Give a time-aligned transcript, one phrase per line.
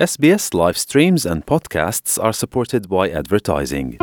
[0.00, 4.00] SBS live streams and podcasts are supported by advertising.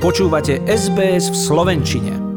[0.00, 2.31] Počúvate SBS v Slovenčine.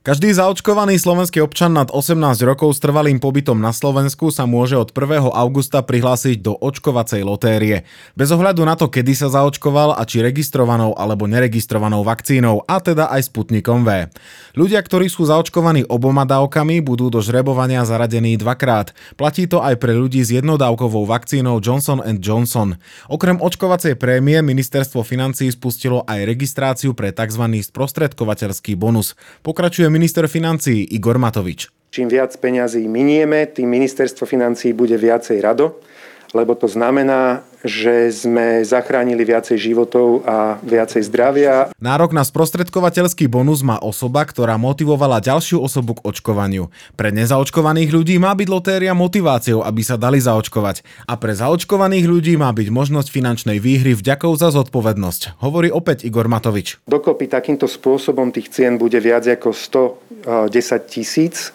[0.00, 2.16] Každý zaočkovaný slovenský občan nad 18
[2.48, 5.28] rokov s trvalým pobytom na Slovensku sa môže od 1.
[5.28, 7.84] augusta prihlásiť do očkovacej lotérie.
[8.16, 13.12] Bez ohľadu na to, kedy sa zaočkoval a či registrovanou alebo neregistrovanou vakcínou, a teda
[13.12, 14.08] aj Sputnikom V.
[14.56, 18.96] Ľudia, ktorí sú zaočkovaní oboma dávkami, budú do žrebovania zaradení dvakrát.
[19.20, 22.80] Platí to aj pre ľudí s jednodávkovou vakcínou Johnson Johnson.
[23.12, 27.44] Okrem očkovacej prémie ministerstvo financí spustilo aj registráciu pre tzv.
[27.68, 29.12] sprostredkovateľský bonus.
[29.44, 31.66] Pokračuje minister financí Igor Matovič.
[31.90, 35.82] Čím viac peňazí minieme, tým ministerstvo financí bude viacej rado,
[36.30, 41.68] lebo to znamená, že sme zachránili viacej životov a viacej zdravia.
[41.76, 46.72] Nárok na sprostredkovateľský bonus má osoba, ktorá motivovala ďalšiu osobu k očkovaniu.
[46.96, 50.80] Pre nezaočkovaných ľudí má byť lotéria motiváciou, aby sa dali zaočkovať.
[51.04, 56.32] A pre zaočkovaných ľudí má byť možnosť finančnej výhry vďakou za zodpovednosť, hovorí opäť Igor
[56.32, 56.80] Matovič.
[56.88, 60.48] Dokopy takýmto spôsobom tých cien bude viac ako 110
[60.88, 61.52] tisíc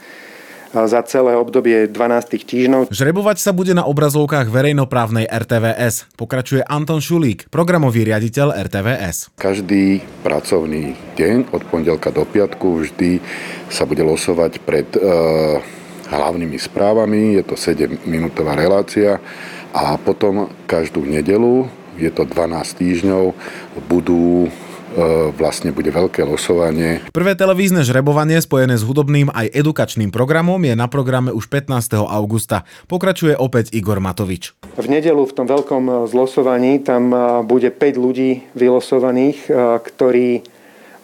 [0.83, 1.95] za celé obdobie 12
[2.43, 2.81] týždňov.
[2.91, 6.11] Žrebovať sa bude na obrazovkách verejnoprávnej RTVS.
[6.19, 9.39] Pokračuje Anton Šulík, programový riaditeľ RTVS.
[9.39, 13.23] Každý pracovný deň od pondelka do piatku vždy
[13.71, 14.99] sa bude losovať pred e,
[16.11, 17.39] hlavnými správami.
[17.39, 19.23] Je to 7-minútová relácia
[19.71, 23.23] a potom každú nedelu, je to 12 týždňov,
[23.87, 24.51] budú
[25.35, 27.03] vlastne bude veľké losovanie.
[27.11, 31.99] Prvé televízne žrebovanie spojené s hudobným aj edukačným programom je na programe už 15.
[32.07, 32.63] augusta.
[32.87, 34.55] Pokračuje opäť Igor Matovič.
[34.79, 39.51] V nedelu v tom veľkom e, zlosovaní tam e, bude 5 ľudí vylosovaných,
[39.83, 40.54] ktorí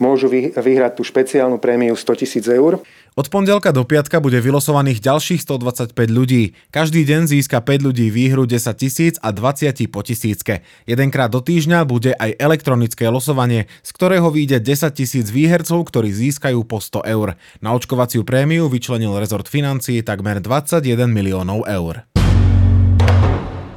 [0.02, 2.82] môžu vyhrať tú špeciálnu prémiu 100 000 eur.
[3.12, 6.56] Od pondelka do piatka bude vylosovaných ďalších 125 ľudí.
[6.72, 10.64] Každý deň získa 5 ľudí výhru 10 tisíc a 20 po tisícke.
[10.88, 16.64] Jedenkrát do týždňa bude aj elektronické losovanie, z ktorého vyjde 10 tisíc výhercov, ktorí získajú
[16.64, 17.36] po 100 eur.
[17.60, 22.08] Na očkovaciu prémiu vyčlenil rezort financií takmer 21 miliónov eur.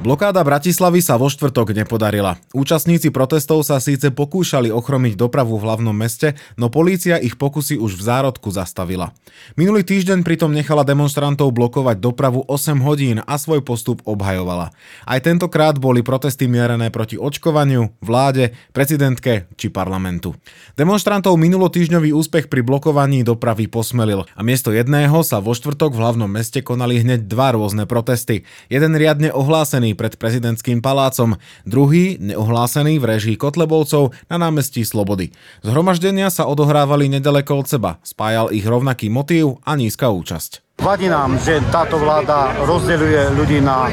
[0.05, 2.37] Blokáda Bratislavy sa vo štvrtok nepodarila.
[2.53, 7.97] Účastníci protestov sa síce pokúšali ochromiť dopravu v hlavnom meste, no polícia ich pokusy už
[7.97, 9.17] v zárodku zastavila.
[9.57, 14.69] Minulý týždeň pritom nechala demonstrantov blokovať dopravu 8 hodín a svoj postup obhajovala.
[15.09, 20.37] Aj tentokrát boli protesty mierené proti očkovaniu, vláde, prezidentke či parlamentu.
[20.77, 26.29] Demonstrantov minulotýždňový úspech pri blokovaní dopravy posmelil a miesto jedného sa vo štvrtok v hlavnom
[26.29, 28.45] meste konali hneď dva rôzne protesty.
[28.69, 35.31] Jeden riadne ohlásený pred prezidentským palácom, druhý neohlásený v režii Kotlebovcov na námestí Slobody.
[35.63, 40.61] Zhromaždenia sa odohrávali nedaleko od seba, spájal ich rovnaký motív a nízka účasť.
[40.83, 43.87] Vadí nám, že táto vláda rozdeľuje ľudí na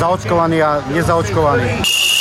[0.00, 2.13] zaočkovaných a nezaočkovaných.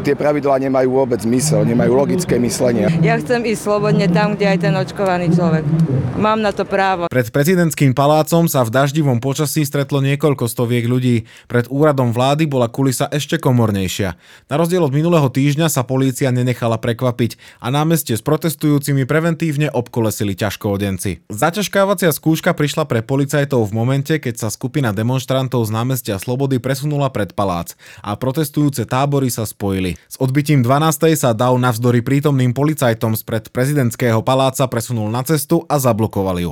[0.00, 2.88] Tie pravidlá nemajú vôbec zmysel, nemajú logické myslenie.
[3.04, 5.68] Ja chcem ísť slobodne tam, kde aj ten očkovaný človek.
[6.16, 7.12] Mám na to právo.
[7.12, 11.28] Pred prezidentským palácom sa v daždivom počasí stretlo niekoľko stoviek ľudí.
[11.50, 14.16] Pred úradom vlády bola kulisa ešte komornejšia.
[14.48, 20.38] Na rozdiel od minulého týždňa sa polícia nenechala prekvapiť a námestie s protestujúcimi preventívne obkolesili
[20.38, 21.26] ťažkoodenci.
[21.26, 27.10] Zaťažkávacia skúška prišla pre policajtov v momente, keď sa skupina demonstrantov z námestia Slobody presunula
[27.10, 29.98] pred palác a protestujúce tábory sa spojili spojili.
[30.08, 31.18] S odbytím 12.
[31.18, 36.50] sa Dau navzdory prítomným policajtom spred prezidentského paláca presunul na cestu a zablokoval ju.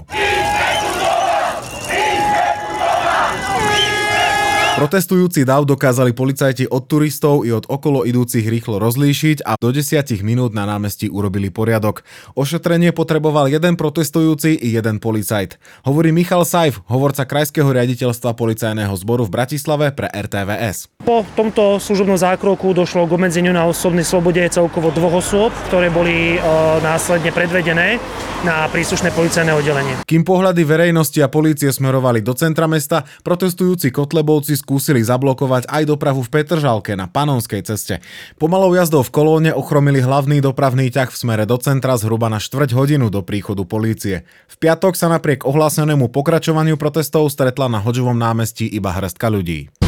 [4.81, 9.85] Protestujúci dav dokázali policajti od turistov i od okolo idúcich rýchlo rozlíšiť a do 10
[10.25, 12.01] minút na námestí urobili poriadok.
[12.33, 15.61] Ošetrenie potreboval jeden protestujúci i jeden policajt.
[15.85, 20.89] Hovorí Michal Sajf, hovorca Krajského riaditeľstva policajného zboru v Bratislave pre RTVS.
[21.05, 26.41] Po tomto služobnom zákroku došlo k obmedzeniu na osobnej slobode celkovo dvoch osôb, ktoré boli
[26.41, 26.49] e,
[26.81, 28.01] následne predvedené
[28.49, 29.95] na príslušné policajné oddelenie.
[30.09, 36.23] Kým pohľady verejnosti a polície smerovali do centra mesta, protestujúci Kotlebovci skúsili zablokovať aj dopravu
[36.23, 37.99] v Petržalke na Panonskej ceste.
[38.39, 42.79] Pomalou jazdou v kolóne ochromili hlavný dopravný ťah v smere do centra zhruba na štvrť
[42.79, 44.23] hodinu do príchodu polície.
[44.47, 49.80] V piatok sa napriek ohlásenému pokračovaniu protestov stretla na Hoďovom námestí iba hrstka ľudí.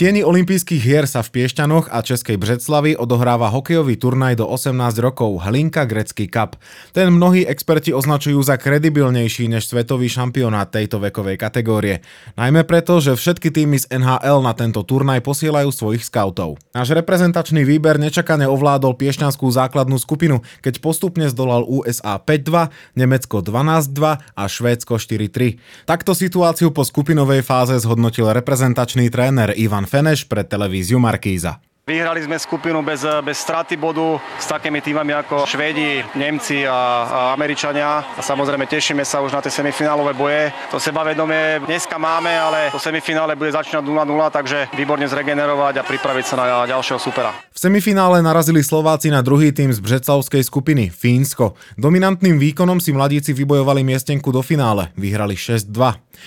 [0.00, 5.44] Tieni olympijských hier sa v Piešťanoch a Českej Břeclavi odohráva hokejový turnaj do 18 rokov
[5.44, 6.56] Hlinka Grecký Cup.
[6.96, 12.00] Ten mnohí experti označujú za kredibilnejší než svetový šampionát tejto vekovej kategórie.
[12.40, 16.56] Najmä preto, že všetky týmy z NHL na tento turnaj posielajú svojich skautov.
[16.72, 24.16] Náš reprezentačný výber nečakane ovládol piešťanskú základnú skupinu, keď postupne zdolal USA 5-2, Nemecko 12-2
[24.16, 25.60] a Švédsko 4-3.
[25.84, 31.58] Takto situáciu po skupinovej fáze zhodnotil reprezentačný tréner Ivan Feneš pre televíziu Markíza.
[31.90, 37.18] Vyhrali sme skupinu bez, bez straty bodu s takými týmami ako Švédi, Nemci a, a
[37.34, 38.14] Američania.
[38.14, 40.54] A samozrejme tešíme sa už na tie semifinálové boje.
[40.70, 46.24] To sebavedomie dneska máme, ale to semifinále bude začínať 0-0, takže výborne zregenerovať a pripraviť
[46.30, 47.34] sa na ďalšieho supera.
[47.50, 51.58] V semifinále narazili Slováci na druhý tým z Břeclavskej skupiny, Fínsko.
[51.74, 54.94] Dominantným výkonom si mladíci vybojovali miestenku do finále.
[54.94, 55.74] Vyhrali 6-2.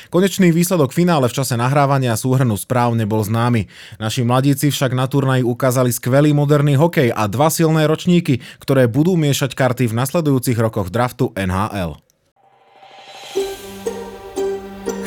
[0.09, 3.69] Konečný výsledok finále v čase nahrávania súhrnu správ nebol známy.
[4.01, 9.13] Naši mladíci však na turnaji ukázali skvelý moderný hokej a dva silné ročníky, ktoré budú
[9.13, 12.01] miešať karty v nasledujúcich rokoch draftu NHL.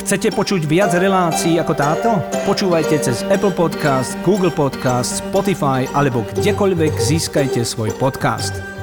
[0.07, 2.09] Chcete počuť viac relácií ako táto?
[2.47, 8.76] Počúvajte cez Apple Podcast, Google Podcast, Spotify alebo kdekoľvek získajte svoj podcast.